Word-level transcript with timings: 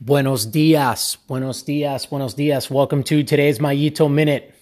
Buenos 0.00 0.46
dias, 0.46 1.16
buenos 1.26 1.62
dias, 1.62 2.06
buenos 2.06 2.34
dias. 2.34 2.70
Welcome 2.70 3.02
to 3.04 3.22
today's 3.22 3.58
Mayito 3.58 4.12
Minute. 4.12 4.54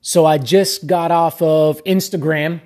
So 0.00 0.24
I 0.24 0.38
just 0.38 0.86
got 0.86 1.10
off 1.10 1.40
of 1.42 1.82
Instagram 1.84 2.60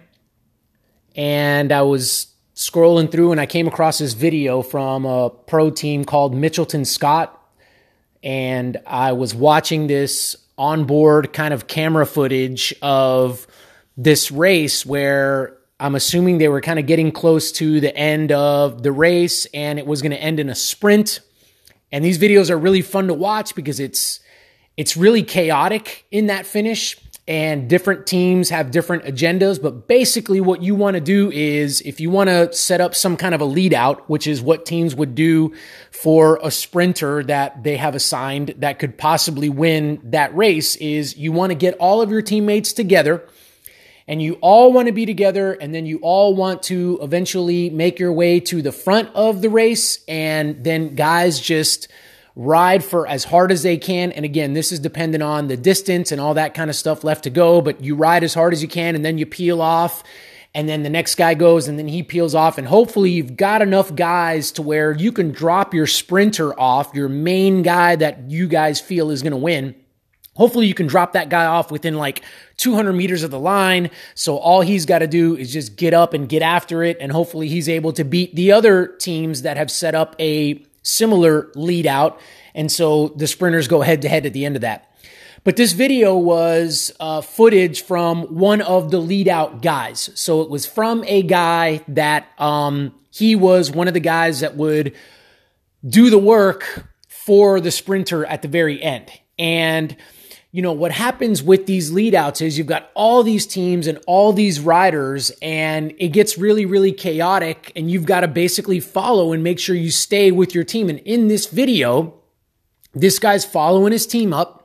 and 1.15 1.73
I 1.73 1.83
was 1.83 2.29
scrolling 2.55 3.11
through 3.11 3.33
and 3.33 3.41
I 3.41 3.47
came 3.47 3.67
across 3.67 3.99
this 3.99 4.15
video 4.15 4.63
from 4.63 5.05
a 5.05 5.31
pro 5.31 5.71
team 5.71 6.05
called 6.05 6.35
Mitchelton 6.35 6.87
Scott. 6.87 7.37
And 8.23 8.79
I 8.87 9.13
was 9.13 9.35
watching 9.35 9.87
this 9.87 10.37
onboard 10.57 11.33
kind 11.33 11.53
of 11.53 11.67
camera 11.67 12.07
footage 12.07 12.75
of 12.81 13.47
this 13.97 14.31
race 14.31 14.87
where 14.87 15.57
I'm 15.81 15.95
assuming 15.95 16.37
they 16.37 16.49
were 16.49 16.61
kind 16.61 16.79
of 16.79 16.85
getting 16.85 17.11
close 17.11 17.51
to 17.53 17.81
the 17.81 17.97
end 17.97 18.33
of 18.33 18.83
the 18.83 18.93
race 18.93 19.47
and 19.47 19.79
it 19.79 19.87
was 19.87 20.03
going 20.03 20.13
to 20.13 20.23
end 20.23 20.39
in 20.39 20.51
a 20.51 20.55
sprint. 20.55 21.21
And 21.91 22.05
these 22.05 22.19
videos 22.19 22.51
are 22.51 22.59
really 22.59 22.83
fun 22.83 23.07
to 23.07 23.15
watch 23.15 23.55
because 23.55 23.81
it's 23.81 24.21
it's 24.77 24.97
really 24.97 25.23
chaotic 25.23 26.07
in 26.11 26.27
that 26.27 26.45
finish 26.45 26.97
and 27.27 27.69
different 27.69 28.07
teams 28.07 28.51
have 28.51 28.71
different 28.71 29.05
agendas, 29.05 29.61
but 29.61 29.87
basically 29.87 30.41
what 30.41 30.63
you 30.63 30.75
want 30.75 30.97
to 30.97 31.01
do 31.01 31.31
is 31.31 31.81
if 31.83 32.01
you 32.01 32.11
want 32.11 32.29
to 32.29 32.53
set 32.53 32.81
up 32.81 32.95
some 32.95 33.17
kind 33.17 33.35
of 33.35 33.41
a 33.41 33.45
lead 33.45 33.73
out, 33.73 34.09
which 34.09 34.27
is 34.27 34.43
what 34.43 34.67
teams 34.67 34.95
would 34.95 35.15
do 35.15 35.55
for 35.93 36.41
a 36.43 36.51
sprinter 36.51 37.23
that 37.25 37.63
they 37.63 37.77
have 37.77 37.95
assigned 37.95 38.55
that 38.59 38.79
could 38.79 38.99
possibly 38.99 39.49
win 39.49 40.01
that 40.05 40.35
race 40.35 40.77
is 40.77 41.17
you 41.17 41.31
want 41.31 41.51
to 41.51 41.55
get 41.55 41.75
all 41.79 42.03
of 42.03 42.11
your 42.11 42.23
teammates 42.23 42.73
together 42.73 43.27
and 44.11 44.21
you 44.21 44.35
all 44.41 44.73
want 44.73 44.87
to 44.87 44.93
be 44.93 45.07
together 45.07 45.53
and 45.53 45.73
then 45.73 45.87
you 45.87 46.01
all 46.03 46.35
want 46.35 46.65
to 46.65 46.99
eventually 47.01 47.71
make 47.71 48.01
your 48.01 48.13
way 48.13 48.41
to 48.41 48.61
the 48.61 48.73
front 48.73 49.09
of 49.15 49.41
the 49.41 49.49
race 49.49 50.03
and 50.09 50.65
then 50.65 50.97
guys 50.97 51.39
just 51.39 51.87
ride 52.35 52.83
for 52.83 53.07
as 53.07 53.23
hard 53.23 53.53
as 53.53 53.63
they 53.63 53.77
can. 53.77 54.11
And 54.11 54.25
again 54.25 54.53
this 54.53 54.73
is 54.73 54.81
dependent 54.81 55.23
on 55.23 55.47
the 55.47 55.57
distance 55.57 56.11
and 56.11 56.21
all 56.21 56.35
that 56.35 56.55
kind 56.55 56.69
of 56.69 56.75
stuff 56.75 57.05
left 57.05 57.23
to 57.23 57.31
go 57.31 57.61
but 57.61 57.85
you 57.85 57.95
ride 57.95 58.25
as 58.25 58.35
hard 58.35 58.53
as 58.53 58.63
you 58.63 58.69
can 58.69 58.97
and 58.97 59.05
then 59.05 59.17
you 59.17 59.27
peel 59.27 59.63
off 59.63 60.03
and 60.57 60.69
then 60.69 60.83
the 60.83 60.91
next 60.91 61.15
guy 61.15 61.35
goes 61.35 61.69
and 61.69 61.79
then 61.79 61.87
he 61.87 62.03
peels 62.03 62.35
off. 62.35 62.59
And 62.59 62.67
hopefully 62.67 63.13
you've 63.13 63.37
got 63.37 63.63
enough 63.63 63.95
guys 63.95 64.51
to 64.53 64.63
where 64.63 64.91
you 64.91 65.13
can 65.13 65.31
drop 65.31 65.73
your 65.73 65.87
sprinter 65.87 66.59
off 66.59 66.93
your 66.93 67.09
main 67.09 67.63
guy 67.63 67.95
that 67.95 68.29
you 68.29 68.49
guys 68.49 68.81
feel 68.81 69.13
is 69.13 69.23
going 69.23 69.31
to 69.31 69.37
win 69.37 69.77
Hopefully, 70.41 70.67
you 70.67 70.73
can 70.73 70.87
drop 70.87 71.13
that 71.13 71.29
guy 71.29 71.45
off 71.45 71.71
within 71.71 71.99
like 71.99 72.23
200 72.57 72.95
meters 72.95 73.23
of 73.23 73.31
the 73.31 73.39
line. 73.39 73.91
So 74.15 74.39
all 74.39 74.63
he's 74.63 74.87
got 74.87 75.01
to 75.01 75.07
do 75.07 75.37
is 75.37 75.53
just 75.53 75.77
get 75.77 75.93
up 75.93 76.15
and 76.15 76.27
get 76.27 76.41
after 76.41 76.83
it. 76.83 76.97
And 76.99 77.13
hopefully, 77.13 77.47
he's 77.47 77.69
able 77.69 77.93
to 77.93 78.05
beat 78.05 78.35
the 78.35 78.51
other 78.51 78.87
teams 78.87 79.43
that 79.43 79.59
have 79.59 79.71
set 79.71 79.95
up 79.95 80.17
a 80.19 80.65
similar 80.83 81.53
lead 81.55 81.87
out. 81.87 82.19
And 82.55 82.73
so 82.73 83.09
the 83.09 83.27
sprinters 83.27 83.69
go 83.69 83.83
head 83.83 84.01
to 84.01 84.09
head 84.09 84.25
at 84.25 84.33
the 84.33 84.47
end 84.47 84.57
of 84.57 84.63
that. 84.63 84.91
But 85.45 85.57
this 85.57 85.73
video 85.73 86.17
was 86.17 86.91
uh, 86.99 87.21
footage 87.21 87.83
from 87.83 88.23
one 88.35 88.63
of 88.63 88.91
the 88.91 88.99
lead 88.99 89.29
out 89.29 89.61
guys. 89.61 90.09
So 90.15 90.41
it 90.41 90.49
was 90.49 90.65
from 90.65 91.05
a 91.07 91.23
guy 91.23 91.85
that 91.89 92.29
um, 92.39 92.95
he 93.11 93.37
was 93.37 93.71
one 93.71 93.89
of 93.89 93.95
the 93.95 94.01
guys 94.01 94.41
that 94.41 94.57
would 94.57 94.95
do 95.87 96.09
the 96.09 96.17
work 96.17 96.87
for 97.09 97.61
the 97.61 97.71
sprinter 97.71 98.25
at 98.25 98.41
the 98.41 98.49
very 98.49 98.83
end. 98.83 99.13
And 99.39 99.95
you 100.53 100.63
know, 100.63 100.73
what 100.73 100.91
happens 100.91 101.43
with 101.43 101.67
these 101.67 101.93
leadouts 101.93 102.43
is 102.43 102.59
you've 102.59 102.67
got 102.67 102.91
all 102.95 103.23
these 103.23 103.47
teams 103.47 103.87
and 103.87 104.01
all 104.07 104.33
these 104.33 104.59
riders, 104.59 105.31
and 105.41 105.95
it 105.99 106.09
gets 106.09 106.37
really, 106.37 106.67
really 106.67 106.91
chaotic. 106.91 107.71
And 107.77 107.89
you've 107.89 108.05
got 108.05 108.21
to 108.21 108.29
basically 108.29 108.81
follow 108.81 109.33
and 109.33 109.45
make 109.45 109.61
sure 109.61 109.77
you 109.77 109.93
stay 109.93 110.33
with 110.33 110.55
your 110.55 110.65
team. 110.65 110.89
And 110.89 110.99
in 111.01 111.29
this 111.29 111.47
video, 111.47 112.15
this 112.93 113.21
guy's 113.21 113.45
following 113.45 113.93
his 113.93 114.07
team 114.07 114.33
up. 114.33 114.57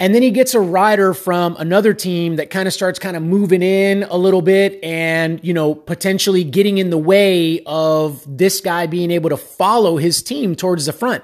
And 0.00 0.14
then 0.14 0.22
he 0.22 0.30
gets 0.30 0.54
a 0.54 0.60
rider 0.60 1.14
from 1.14 1.56
another 1.56 1.94
team 1.94 2.36
that 2.36 2.50
kind 2.50 2.66
of 2.66 2.74
starts 2.74 2.98
kind 2.98 3.16
of 3.16 3.22
moving 3.22 3.62
in 3.62 4.02
a 4.04 4.16
little 4.16 4.42
bit 4.42 4.82
and, 4.82 5.42
you 5.44 5.54
know, 5.54 5.74
potentially 5.74 6.42
getting 6.42 6.78
in 6.78 6.90
the 6.90 6.98
way 6.98 7.62
of 7.64 8.24
this 8.26 8.60
guy 8.60 8.86
being 8.86 9.12
able 9.12 9.30
to 9.30 9.36
follow 9.36 9.96
his 9.96 10.20
team 10.22 10.56
towards 10.56 10.86
the 10.86 10.92
front. 10.92 11.22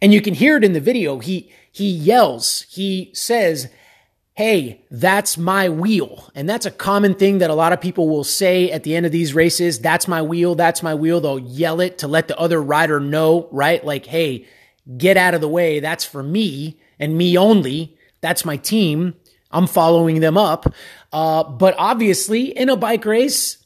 And 0.00 0.12
you 0.12 0.20
can 0.20 0.34
hear 0.34 0.56
it 0.56 0.64
in 0.64 0.72
the 0.72 0.80
video. 0.80 1.18
He, 1.18 1.50
he 1.70 1.88
yells, 1.90 2.62
he 2.68 3.10
says, 3.14 3.68
Hey, 4.34 4.84
that's 4.88 5.36
my 5.36 5.68
wheel. 5.68 6.30
And 6.32 6.48
that's 6.48 6.64
a 6.64 6.70
common 6.70 7.14
thing 7.14 7.38
that 7.38 7.50
a 7.50 7.54
lot 7.54 7.72
of 7.72 7.80
people 7.80 8.08
will 8.08 8.22
say 8.22 8.70
at 8.70 8.84
the 8.84 8.94
end 8.94 9.04
of 9.04 9.10
these 9.10 9.34
races. 9.34 9.80
That's 9.80 10.06
my 10.06 10.22
wheel. 10.22 10.54
That's 10.54 10.80
my 10.80 10.94
wheel. 10.94 11.20
They'll 11.20 11.40
yell 11.40 11.80
it 11.80 11.98
to 11.98 12.06
let 12.06 12.28
the 12.28 12.38
other 12.38 12.62
rider 12.62 13.00
know, 13.00 13.48
right? 13.50 13.84
Like, 13.84 14.06
Hey, 14.06 14.46
get 14.96 15.16
out 15.16 15.34
of 15.34 15.40
the 15.40 15.48
way. 15.48 15.80
That's 15.80 16.04
for 16.04 16.22
me 16.22 16.78
and 17.00 17.18
me 17.18 17.36
only. 17.36 17.96
That's 18.20 18.44
my 18.44 18.56
team. 18.56 19.14
I'm 19.50 19.66
following 19.66 20.20
them 20.20 20.36
up. 20.36 20.72
Uh, 21.12 21.42
but 21.42 21.74
obviously 21.78 22.56
in 22.56 22.68
a 22.68 22.76
bike 22.76 23.04
race, 23.04 23.58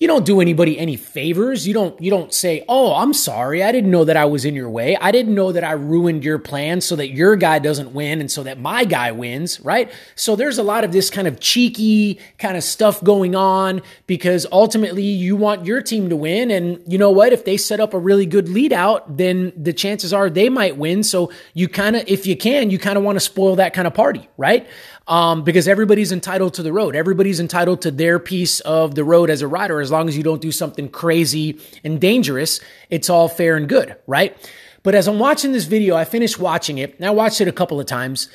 you 0.00 0.06
don't 0.06 0.24
do 0.24 0.40
anybody 0.40 0.78
any 0.78 0.94
favors. 0.94 1.66
You 1.66 1.74
don't 1.74 2.00
you 2.00 2.08
don't 2.10 2.32
say, 2.32 2.64
"Oh, 2.68 2.94
I'm 2.94 3.12
sorry. 3.12 3.64
I 3.64 3.72
didn't 3.72 3.90
know 3.90 4.04
that 4.04 4.16
I 4.16 4.26
was 4.26 4.44
in 4.44 4.54
your 4.54 4.70
way. 4.70 4.96
I 4.96 5.10
didn't 5.10 5.34
know 5.34 5.50
that 5.50 5.64
I 5.64 5.72
ruined 5.72 6.22
your 6.22 6.38
plan 6.38 6.80
so 6.80 6.94
that 6.96 7.08
your 7.08 7.34
guy 7.34 7.58
doesn't 7.58 7.92
win 7.92 8.20
and 8.20 8.30
so 8.30 8.44
that 8.44 8.60
my 8.60 8.84
guy 8.84 9.10
wins," 9.10 9.60
right? 9.60 9.90
So 10.14 10.36
there's 10.36 10.56
a 10.56 10.62
lot 10.62 10.84
of 10.84 10.92
this 10.92 11.10
kind 11.10 11.26
of 11.26 11.40
cheeky 11.40 12.20
kind 12.38 12.56
of 12.56 12.62
stuff 12.62 13.02
going 13.02 13.34
on 13.34 13.82
because 14.06 14.46
ultimately 14.52 15.02
you 15.02 15.34
want 15.34 15.66
your 15.66 15.82
team 15.82 16.08
to 16.10 16.16
win 16.16 16.52
and 16.52 16.80
you 16.86 16.98
know 16.98 17.10
what? 17.10 17.32
If 17.32 17.44
they 17.44 17.56
set 17.56 17.80
up 17.80 17.92
a 17.92 17.98
really 17.98 18.26
good 18.26 18.48
lead 18.48 18.72
out, 18.72 19.16
then 19.16 19.52
the 19.56 19.72
chances 19.72 20.12
are 20.12 20.30
they 20.30 20.48
might 20.48 20.76
win. 20.76 21.02
So 21.02 21.32
you 21.54 21.68
kind 21.68 21.96
of 21.96 22.04
if 22.06 22.24
you 22.24 22.36
can, 22.36 22.70
you 22.70 22.78
kind 22.78 22.98
of 22.98 23.02
want 23.02 23.16
to 23.16 23.20
spoil 23.20 23.56
that 23.56 23.74
kind 23.74 23.88
of 23.88 23.94
party, 23.94 24.28
right? 24.36 24.68
um, 25.08 25.42
because 25.42 25.66
everybody's 25.66 26.12
entitled 26.12 26.54
to 26.54 26.62
the 26.62 26.72
road. 26.72 26.94
Everybody's 26.94 27.40
entitled 27.40 27.82
to 27.82 27.90
their 27.90 28.18
piece 28.18 28.60
of 28.60 28.94
the 28.94 29.02
road 29.02 29.30
as 29.30 29.40
a 29.40 29.48
rider. 29.48 29.80
As 29.88 29.92
long 29.92 30.06
as 30.06 30.18
you 30.18 30.22
don't 30.22 30.42
do 30.42 30.52
something 30.52 30.90
crazy 30.90 31.58
and 31.82 31.98
dangerous, 31.98 32.60
it's 32.90 33.08
all 33.08 33.26
fair 33.26 33.56
and 33.56 33.66
good, 33.66 33.96
right? 34.06 34.36
But 34.82 34.94
as 34.94 35.08
I'm 35.08 35.18
watching 35.18 35.52
this 35.52 35.64
video, 35.64 35.96
I 35.96 36.04
finished 36.04 36.38
watching 36.38 36.76
it, 36.76 36.94
and 36.96 37.06
I 37.06 37.10
watched 37.10 37.40
it 37.40 37.48
a 37.48 37.52
couple 37.52 37.80
of 37.80 37.86
times, 37.86 38.28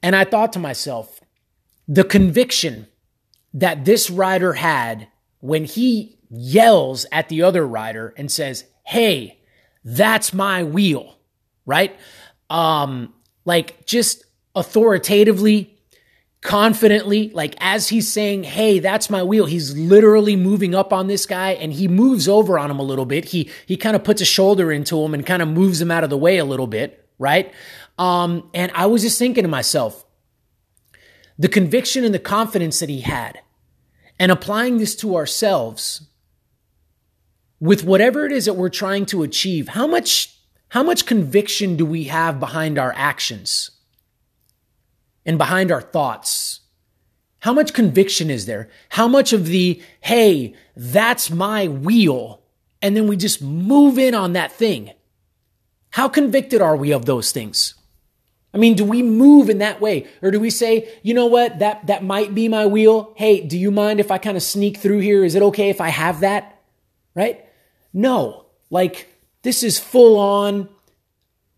and 0.00 0.14
I 0.14 0.22
thought 0.24 0.52
to 0.52 0.60
myself, 0.60 1.20
the 1.88 2.04
conviction 2.04 2.86
that 3.52 3.84
this 3.84 4.10
rider 4.10 4.52
had 4.52 5.08
when 5.40 5.64
he 5.64 6.20
yells 6.30 7.04
at 7.10 7.28
the 7.28 7.42
other 7.42 7.66
rider 7.66 8.14
and 8.16 8.30
says, 8.30 8.62
Hey, 8.86 9.40
that's 9.84 10.32
my 10.32 10.62
wheel, 10.62 11.16
right? 11.66 11.98
Um, 12.48 13.12
like 13.44 13.86
just 13.86 14.24
authoritatively 14.54 15.76
confidently, 16.42 17.30
like 17.30 17.54
as 17.60 17.88
he's 17.88 18.12
saying, 18.12 18.44
Hey, 18.44 18.80
that's 18.80 19.08
my 19.08 19.22
wheel. 19.22 19.46
He's 19.46 19.76
literally 19.76 20.36
moving 20.36 20.74
up 20.74 20.92
on 20.92 21.06
this 21.06 21.24
guy 21.24 21.52
and 21.52 21.72
he 21.72 21.88
moves 21.88 22.28
over 22.28 22.58
on 22.58 22.70
him 22.70 22.78
a 22.78 22.84
little 22.84 23.06
bit. 23.06 23.26
He, 23.26 23.48
he 23.64 23.76
kind 23.76 23.96
of 23.96 24.04
puts 24.04 24.20
a 24.20 24.26
shoulder 24.26 24.70
into 24.70 25.02
him 25.02 25.14
and 25.14 25.24
kind 25.24 25.40
of 25.40 25.48
moves 25.48 25.80
him 25.80 25.90
out 25.90 26.04
of 26.04 26.10
the 26.10 26.18
way 26.18 26.38
a 26.38 26.44
little 26.44 26.66
bit. 26.66 27.08
Right. 27.18 27.52
Um, 27.98 28.50
and 28.52 28.72
I 28.74 28.86
was 28.86 29.02
just 29.02 29.18
thinking 29.18 29.44
to 29.44 29.48
myself, 29.48 30.04
the 31.38 31.48
conviction 31.48 32.04
and 32.04 32.14
the 32.14 32.18
confidence 32.18 32.80
that 32.80 32.88
he 32.88 33.00
had 33.00 33.40
and 34.18 34.32
applying 34.32 34.78
this 34.78 34.96
to 34.96 35.16
ourselves 35.16 36.08
with 37.60 37.84
whatever 37.84 38.26
it 38.26 38.32
is 38.32 38.46
that 38.46 38.54
we're 38.54 38.68
trying 38.68 39.06
to 39.06 39.22
achieve, 39.22 39.68
how 39.68 39.86
much, 39.86 40.36
how 40.70 40.82
much 40.82 41.06
conviction 41.06 41.76
do 41.76 41.86
we 41.86 42.04
have 42.04 42.40
behind 42.40 42.78
our 42.78 42.92
actions? 42.96 43.70
And 45.24 45.38
behind 45.38 45.70
our 45.70 45.80
thoughts? 45.80 46.60
How 47.40 47.52
much 47.52 47.72
conviction 47.72 48.30
is 48.30 48.46
there? 48.46 48.68
How 48.90 49.08
much 49.08 49.32
of 49.32 49.46
the, 49.46 49.82
hey, 50.00 50.54
that's 50.76 51.30
my 51.30 51.66
wheel, 51.66 52.42
and 52.80 52.96
then 52.96 53.08
we 53.08 53.16
just 53.16 53.42
move 53.42 53.98
in 53.98 54.14
on 54.14 54.32
that 54.34 54.52
thing? 54.52 54.92
How 55.90 56.08
convicted 56.08 56.62
are 56.62 56.76
we 56.76 56.92
of 56.92 57.04
those 57.04 57.32
things? 57.32 57.74
I 58.54 58.58
mean, 58.58 58.74
do 58.74 58.84
we 58.84 59.02
move 59.02 59.48
in 59.48 59.58
that 59.58 59.80
way? 59.80 60.06
Or 60.20 60.30
do 60.30 60.38
we 60.38 60.50
say, 60.50 60.92
you 61.02 61.14
know 61.14 61.26
what, 61.26 61.58
that, 61.60 61.86
that 61.86 62.04
might 62.04 62.34
be 62.34 62.48
my 62.48 62.66
wheel. 62.66 63.14
Hey, 63.16 63.40
do 63.40 63.58
you 63.58 63.70
mind 63.70 63.98
if 63.98 64.10
I 64.10 64.18
kind 64.18 64.36
of 64.36 64.42
sneak 64.42 64.76
through 64.76 64.98
here? 64.98 65.24
Is 65.24 65.34
it 65.34 65.42
okay 65.42 65.70
if 65.70 65.80
I 65.80 65.88
have 65.88 66.20
that? 66.20 66.60
Right? 67.14 67.44
No. 67.92 68.46
Like, 68.70 69.08
this 69.42 69.62
is 69.62 69.78
full 69.78 70.18
on, 70.18 70.68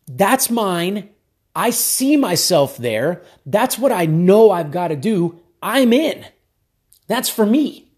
that's 0.07 0.51
mine. 0.51 1.11
I 1.55 1.71
see 1.71 2.17
myself 2.17 2.77
there. 2.77 3.23
That's 3.47 3.79
what 3.79 3.93
I 3.93 4.07
know 4.07 4.51
I've 4.51 4.71
got 4.71 4.89
to 4.89 4.97
do. 4.97 5.41
I'm 5.63 5.93
in. 5.93 6.25
That's 7.07 7.29
for 7.29 7.47
me. 7.47 7.93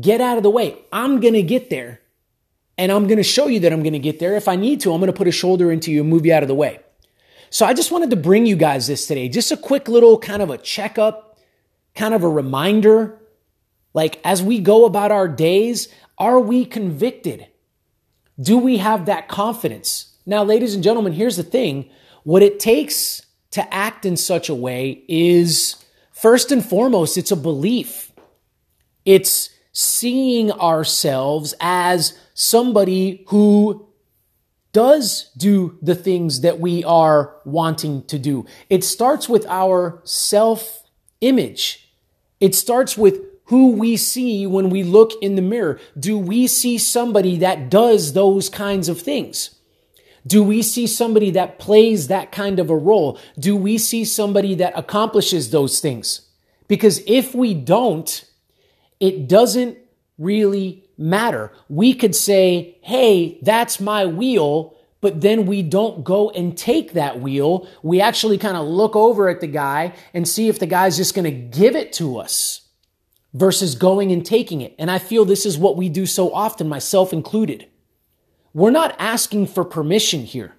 Get 0.00 0.20
out 0.20 0.36
of 0.36 0.42
the 0.42 0.50
way. 0.50 0.78
I'm 0.92 1.20
going 1.20 1.34
to 1.34 1.42
get 1.42 1.70
there. 1.70 2.00
And 2.76 2.92
I'm 2.92 3.06
going 3.06 3.18
to 3.18 3.22
show 3.22 3.46
you 3.46 3.60
that 3.60 3.72
I'm 3.72 3.82
going 3.82 3.94
to 3.94 3.98
get 3.98 4.18
there. 4.18 4.36
If 4.36 4.48
I 4.48 4.56
need 4.56 4.80
to, 4.82 4.92
I'm 4.92 5.00
going 5.00 5.12
to 5.12 5.16
put 5.16 5.28
a 5.28 5.32
shoulder 5.32 5.70
into 5.70 5.90
you 5.90 6.00
and 6.00 6.10
move 6.10 6.24
you 6.24 6.32
out 6.32 6.42
of 6.42 6.48
the 6.48 6.54
way. 6.54 6.80
So 7.50 7.66
I 7.66 7.74
just 7.74 7.90
wanted 7.90 8.10
to 8.10 8.16
bring 8.16 8.46
you 8.46 8.56
guys 8.56 8.86
this 8.86 9.06
today. 9.06 9.28
Just 9.28 9.50
a 9.50 9.56
quick 9.56 9.88
little 9.88 10.18
kind 10.18 10.40
of 10.40 10.50
a 10.50 10.58
checkup, 10.58 11.38
kind 11.94 12.14
of 12.14 12.22
a 12.22 12.28
reminder. 12.28 13.20
Like 13.92 14.20
as 14.24 14.42
we 14.42 14.60
go 14.60 14.84
about 14.84 15.10
our 15.10 15.26
days, 15.26 15.88
are 16.16 16.38
we 16.38 16.64
convicted? 16.64 17.48
Do 18.40 18.56
we 18.56 18.78
have 18.78 19.06
that 19.06 19.28
confidence? 19.28 20.16
Now, 20.24 20.44
ladies 20.44 20.74
and 20.74 20.84
gentlemen, 20.84 21.12
here's 21.12 21.36
the 21.36 21.42
thing 21.42 21.90
what 22.30 22.44
it 22.44 22.60
takes 22.60 23.26
to 23.50 23.74
act 23.74 24.06
in 24.06 24.16
such 24.16 24.48
a 24.48 24.54
way 24.54 25.02
is 25.08 25.84
first 26.12 26.52
and 26.52 26.64
foremost, 26.64 27.18
it's 27.18 27.32
a 27.32 27.36
belief. 27.36 28.12
It's 29.04 29.50
seeing 29.72 30.52
ourselves 30.52 31.56
as 31.58 32.16
somebody 32.32 33.24
who 33.30 33.88
does 34.70 35.32
do 35.36 35.76
the 35.82 35.96
things 35.96 36.42
that 36.42 36.60
we 36.60 36.84
are 36.84 37.34
wanting 37.44 38.04
to 38.04 38.16
do. 38.16 38.46
It 38.68 38.84
starts 38.84 39.28
with 39.28 39.44
our 39.46 40.00
self 40.04 40.84
image. 41.20 41.92
It 42.38 42.54
starts 42.54 42.96
with 42.96 43.22
who 43.46 43.72
we 43.72 43.96
see 43.96 44.46
when 44.46 44.70
we 44.70 44.84
look 44.84 45.10
in 45.20 45.34
the 45.34 45.42
mirror. 45.42 45.80
Do 45.98 46.16
we 46.16 46.46
see 46.46 46.78
somebody 46.78 47.38
that 47.38 47.70
does 47.70 48.12
those 48.12 48.48
kinds 48.48 48.88
of 48.88 49.00
things? 49.00 49.56
Do 50.30 50.44
we 50.44 50.62
see 50.62 50.86
somebody 50.86 51.32
that 51.32 51.58
plays 51.58 52.06
that 52.06 52.30
kind 52.30 52.60
of 52.60 52.70
a 52.70 52.76
role? 52.76 53.18
Do 53.36 53.56
we 53.56 53.78
see 53.78 54.04
somebody 54.04 54.54
that 54.54 54.78
accomplishes 54.78 55.50
those 55.50 55.80
things? 55.80 56.20
Because 56.68 57.02
if 57.08 57.34
we 57.34 57.52
don't, 57.52 58.24
it 59.00 59.26
doesn't 59.26 59.76
really 60.18 60.84
matter. 60.96 61.50
We 61.68 61.94
could 61.94 62.14
say, 62.14 62.78
Hey, 62.80 63.40
that's 63.42 63.80
my 63.80 64.06
wheel. 64.06 64.76
But 65.00 65.20
then 65.20 65.46
we 65.46 65.62
don't 65.62 66.04
go 66.04 66.30
and 66.30 66.56
take 66.56 66.92
that 66.92 67.20
wheel. 67.20 67.66
We 67.82 68.00
actually 68.00 68.38
kind 68.38 68.56
of 68.56 68.68
look 68.68 68.94
over 68.94 69.28
at 69.28 69.40
the 69.40 69.48
guy 69.48 69.94
and 70.14 70.28
see 70.28 70.46
if 70.46 70.60
the 70.60 70.66
guy's 70.66 70.96
just 70.96 71.14
going 71.14 71.24
to 71.24 71.58
give 71.58 71.74
it 71.74 71.92
to 71.94 72.18
us 72.18 72.68
versus 73.34 73.74
going 73.74 74.12
and 74.12 74.24
taking 74.24 74.60
it. 74.60 74.76
And 74.78 74.92
I 74.92 74.98
feel 74.98 75.24
this 75.24 75.44
is 75.44 75.58
what 75.58 75.76
we 75.76 75.88
do 75.88 76.06
so 76.06 76.32
often, 76.32 76.68
myself 76.68 77.12
included. 77.12 77.66
We're 78.52 78.70
not 78.70 78.96
asking 78.98 79.46
for 79.48 79.64
permission 79.64 80.24
here. 80.24 80.54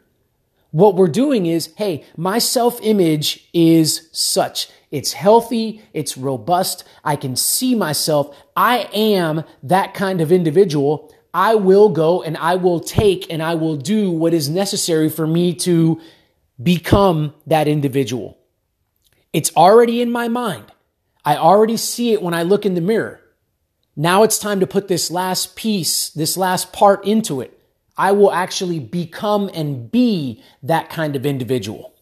What 0.72 0.96
we're 0.96 1.10
doing 1.10 1.46
is, 1.46 1.74
hey, 1.76 2.06
my 2.16 2.40
self 2.40 2.80
image 2.82 3.50
is 3.54 4.10
such. 4.14 4.70
It's 4.90 5.14
healthy. 5.14 5.82
It's 5.94 6.18
robust. 6.18 6.86
I 7.04 7.16
can 7.16 7.36
see 7.36 7.76
myself. 7.76 8.36
I 8.56 8.90
am 8.94 9.44
that 9.64 9.94
kind 9.94 10.22
of 10.22 10.32
individual. 10.32 11.14
I 11.34 11.56
will 11.56 11.90
go 11.90 12.22
and 12.22 12.38
I 12.38 12.56
will 12.56 12.80
take 12.80 13.32
and 13.32 13.42
I 13.42 13.56
will 13.56 13.78
do 13.78 14.12
what 14.12 14.34
is 14.34 14.50
necessary 14.50 15.10
for 15.10 15.26
me 15.26 15.54
to 15.56 16.02
become 16.62 17.34
that 17.48 17.68
individual. 17.68 18.38
It's 19.34 19.56
already 19.56 20.02
in 20.02 20.12
my 20.12 20.28
mind. 20.28 20.66
I 21.24 21.38
already 21.38 21.78
see 21.78 22.12
it 22.12 22.22
when 22.22 22.34
I 22.34 22.44
look 22.44 22.66
in 22.66 22.76
the 22.76 22.82
mirror. 22.82 23.22
Now 23.96 24.24
it's 24.24 24.40
time 24.40 24.60
to 24.60 24.68
put 24.68 24.88
this 24.88 25.12
last 25.12 25.56
piece, 25.56 26.10
this 26.10 26.36
last 26.36 26.74
part 26.74 27.06
into 27.06 27.40
it. 27.40 27.61
I 28.01 28.13
will 28.13 28.31
actually 28.31 28.80
become 28.80 29.51
and 29.53 29.92
be 29.92 30.42
that 30.63 30.89
kind 30.89 31.15
of 31.15 31.24
individual. 31.24 31.94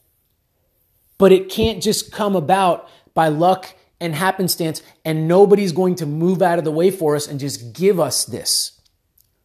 But 1.17 1.33
it 1.33 1.49
can't 1.49 1.83
just 1.83 2.13
come 2.13 2.37
about 2.37 2.87
by 3.13 3.27
luck 3.27 3.75
and 3.99 4.15
happenstance, 4.15 4.81
and 5.03 5.27
nobody's 5.27 5.73
going 5.73 5.95
to 5.95 6.05
move 6.05 6.41
out 6.41 6.57
of 6.57 6.63
the 6.63 6.71
way 6.71 6.89
for 6.89 7.17
us 7.17 7.27
and 7.27 7.37
just 7.37 7.73
give 7.73 7.99
us 7.99 8.23
this. 8.23 8.79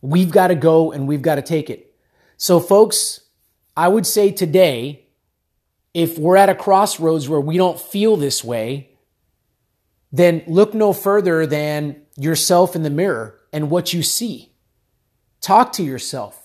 We've 0.00 0.30
got 0.30 0.46
to 0.46 0.54
go 0.54 0.92
and 0.92 1.08
we've 1.08 1.22
got 1.22 1.34
to 1.34 1.42
take 1.42 1.70
it. 1.70 1.92
So, 2.36 2.60
folks, 2.60 3.22
I 3.76 3.88
would 3.88 4.06
say 4.06 4.30
today, 4.30 5.08
if 5.92 6.18
we're 6.18 6.36
at 6.36 6.50
a 6.50 6.54
crossroads 6.54 7.28
where 7.28 7.40
we 7.40 7.56
don't 7.56 7.80
feel 7.80 8.16
this 8.16 8.44
way, 8.44 8.90
then 10.12 10.44
look 10.46 10.72
no 10.72 10.92
further 10.92 11.46
than 11.46 12.02
yourself 12.16 12.76
in 12.76 12.84
the 12.84 12.90
mirror 12.90 13.40
and 13.52 13.70
what 13.70 13.92
you 13.92 14.04
see. 14.04 14.52
Talk 15.40 15.72
to 15.72 15.82
yourself. 15.82 16.43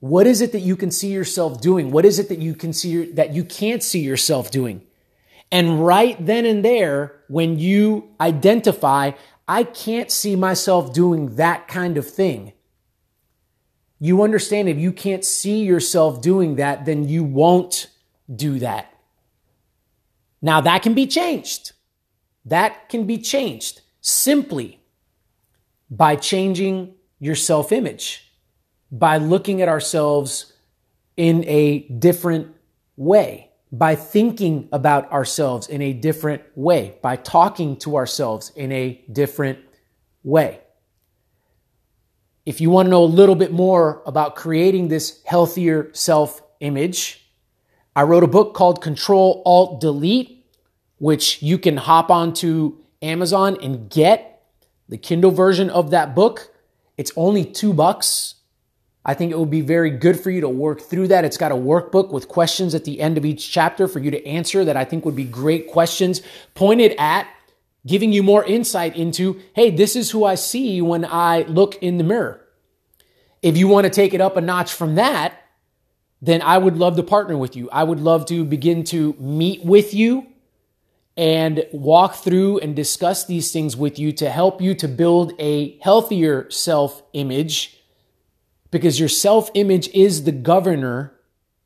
What 0.00 0.26
is 0.26 0.40
it 0.40 0.52
that 0.52 0.60
you 0.60 0.76
can 0.76 0.90
see 0.90 1.12
yourself 1.12 1.60
doing? 1.60 1.90
What 1.90 2.04
is 2.04 2.18
it 2.18 2.28
that 2.28 2.38
you 2.38 2.54
can 2.54 2.72
see 2.72 3.10
that 3.12 3.34
you 3.34 3.44
can't 3.44 3.82
see 3.82 4.00
yourself 4.00 4.50
doing? 4.50 4.82
And 5.50 5.84
right 5.84 6.16
then 6.24 6.44
and 6.44 6.64
there, 6.64 7.20
when 7.28 7.58
you 7.58 8.10
identify, 8.20 9.12
I 9.48 9.64
can't 9.64 10.10
see 10.10 10.36
myself 10.36 10.92
doing 10.92 11.36
that 11.36 11.68
kind 11.68 11.96
of 11.96 12.08
thing. 12.08 12.52
You 13.98 14.22
understand 14.22 14.68
if 14.68 14.78
you 14.78 14.92
can't 14.92 15.24
see 15.24 15.64
yourself 15.64 16.20
doing 16.20 16.56
that, 16.56 16.84
then 16.84 17.08
you 17.08 17.24
won't 17.24 17.88
do 18.34 18.58
that. 18.58 18.92
Now 20.42 20.60
that 20.60 20.82
can 20.82 20.94
be 20.94 21.06
changed. 21.06 21.72
That 22.44 22.88
can 22.88 23.06
be 23.06 23.18
changed 23.18 23.80
simply 24.00 24.80
by 25.90 26.16
changing 26.16 26.94
your 27.18 27.34
self 27.34 27.72
image, 27.72 28.25
by 28.90 29.16
looking 29.18 29.62
at 29.62 29.68
ourselves 29.68 30.52
in 31.16 31.44
a 31.46 31.80
different 31.88 32.54
way, 32.96 33.50
by 33.72 33.94
thinking 33.94 34.68
about 34.72 35.10
ourselves 35.10 35.68
in 35.68 35.82
a 35.82 35.92
different 35.92 36.42
way, 36.54 36.96
by 37.02 37.16
talking 37.16 37.76
to 37.76 37.96
ourselves 37.96 38.52
in 38.54 38.70
a 38.72 39.02
different 39.10 39.58
way. 40.22 40.60
If 42.44 42.60
you 42.60 42.70
want 42.70 42.86
to 42.86 42.90
know 42.90 43.02
a 43.02 43.06
little 43.06 43.34
bit 43.34 43.52
more 43.52 44.02
about 44.06 44.36
creating 44.36 44.88
this 44.88 45.20
healthier 45.24 45.90
self 45.92 46.42
image, 46.60 47.26
I 47.94 48.02
wrote 48.02 48.22
a 48.22 48.28
book 48.28 48.54
called 48.54 48.82
Control 48.82 49.42
Alt 49.44 49.80
Delete 49.80 50.36
which 50.98 51.42
you 51.42 51.58
can 51.58 51.76
hop 51.76 52.10
onto 52.10 52.78
Amazon 53.02 53.56
and 53.62 53.90
get 53.90 54.42
the 54.88 54.96
Kindle 54.96 55.30
version 55.30 55.68
of 55.70 55.90
that 55.90 56.14
book. 56.14 56.54
It's 56.96 57.12
only 57.16 57.44
two 57.44 57.72
bucks. 57.72 58.36
I 59.08 59.14
think 59.14 59.30
it 59.30 59.38
would 59.38 59.50
be 59.50 59.60
very 59.60 59.90
good 59.90 60.18
for 60.18 60.30
you 60.30 60.40
to 60.40 60.48
work 60.48 60.80
through 60.80 61.06
that. 61.08 61.24
It's 61.24 61.36
got 61.36 61.52
a 61.52 61.56
workbook 61.56 62.10
with 62.10 62.26
questions 62.26 62.74
at 62.74 62.84
the 62.84 63.00
end 63.00 63.16
of 63.16 63.24
each 63.24 63.52
chapter 63.52 63.86
for 63.86 64.00
you 64.00 64.10
to 64.10 64.26
answer 64.26 64.64
that 64.64 64.76
I 64.76 64.84
think 64.84 65.04
would 65.04 65.14
be 65.14 65.24
great 65.24 65.68
questions 65.68 66.22
pointed 66.54 66.92
at 66.98 67.28
giving 67.86 68.12
you 68.12 68.24
more 68.24 68.44
insight 68.44 68.96
into, 68.96 69.40
hey, 69.54 69.70
this 69.70 69.94
is 69.94 70.10
who 70.10 70.24
I 70.24 70.34
see 70.34 70.82
when 70.82 71.04
I 71.04 71.42
look 71.42 71.76
in 71.76 71.98
the 71.98 72.04
mirror. 72.04 72.44
If 73.42 73.56
you 73.56 73.68
want 73.68 73.84
to 73.84 73.90
take 73.90 74.12
it 74.12 74.20
up 74.20 74.36
a 74.36 74.40
notch 74.40 74.72
from 74.72 74.96
that, 74.96 75.40
then 76.20 76.42
I 76.42 76.58
would 76.58 76.76
love 76.76 76.96
to 76.96 77.04
partner 77.04 77.38
with 77.38 77.54
you. 77.54 77.70
I 77.70 77.84
would 77.84 78.00
love 78.00 78.26
to 78.26 78.44
begin 78.44 78.82
to 78.84 79.14
meet 79.20 79.64
with 79.64 79.94
you 79.94 80.26
and 81.16 81.64
walk 81.70 82.16
through 82.16 82.58
and 82.58 82.74
discuss 82.74 83.24
these 83.24 83.52
things 83.52 83.76
with 83.76 84.00
you 84.00 84.10
to 84.14 84.30
help 84.30 84.60
you 84.60 84.74
to 84.74 84.88
build 84.88 85.32
a 85.38 85.78
healthier 85.78 86.50
self 86.50 87.04
image 87.12 87.75
because 88.70 88.98
your 88.98 89.08
self 89.08 89.50
image 89.54 89.88
is 89.88 90.24
the 90.24 90.32
governor 90.32 91.14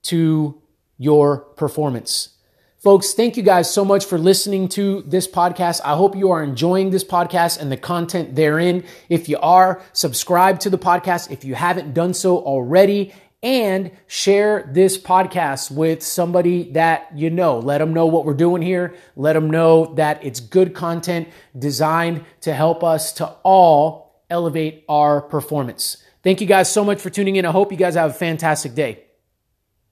to 0.02 0.60
your 0.98 1.38
performance. 1.38 2.30
Folks, 2.78 3.12
thank 3.12 3.36
you 3.36 3.42
guys 3.42 3.70
so 3.70 3.84
much 3.84 4.06
for 4.06 4.16
listening 4.16 4.66
to 4.70 5.02
this 5.02 5.28
podcast. 5.28 5.82
I 5.84 5.96
hope 5.96 6.16
you 6.16 6.30
are 6.30 6.42
enjoying 6.42 6.88
this 6.88 7.04
podcast 7.04 7.60
and 7.60 7.70
the 7.70 7.76
content 7.76 8.34
therein. 8.34 8.84
If 9.10 9.28
you 9.28 9.38
are, 9.38 9.82
subscribe 9.92 10.60
to 10.60 10.70
the 10.70 10.78
podcast 10.78 11.30
if 11.30 11.44
you 11.44 11.54
haven't 11.54 11.92
done 11.92 12.14
so 12.14 12.38
already 12.38 13.12
and 13.42 13.90
share 14.06 14.70
this 14.72 14.98
podcast 14.98 15.70
with 15.70 16.02
somebody 16.02 16.72
that 16.72 17.10
you 17.14 17.28
know. 17.28 17.58
Let 17.58 17.78
them 17.78 17.92
know 17.92 18.06
what 18.06 18.24
we're 18.24 18.34
doing 18.34 18.62
here. 18.62 18.94
Let 19.16 19.34
them 19.34 19.50
know 19.50 19.94
that 19.96 20.24
it's 20.24 20.40
good 20.40 20.74
content 20.74 21.28
designed 21.58 22.24
to 22.42 22.54
help 22.54 22.84
us 22.84 23.12
to 23.14 23.26
all 23.42 24.22
elevate 24.30 24.84
our 24.88 25.20
performance. 25.20 26.02
Thank 26.22 26.40
you 26.40 26.46
guys 26.46 26.70
so 26.70 26.84
much 26.84 27.00
for 27.00 27.10
tuning 27.10 27.36
in. 27.36 27.46
I 27.46 27.50
hope 27.50 27.72
you 27.72 27.78
guys 27.78 27.94
have 27.94 28.10
a 28.10 28.14
fantastic 28.14 28.74
day. 28.74 29.09